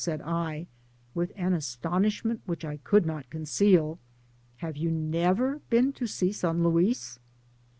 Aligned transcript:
*"' 0.01 0.01
said 0.01 0.19
I, 0.23 0.65
with 1.13 1.31
an 1.35 1.53
astonishment 1.53 2.41
which 2.47 2.65
I 2.65 2.77
could 2.77 3.05
not 3.05 3.29
conceal,— 3.29 3.99
have 4.57 4.75
you 4.75 4.89
never 4.89 5.59
been 5.69 5.93
to^see 5.93 6.33
San 6.33 6.63
Luis 6.63 7.19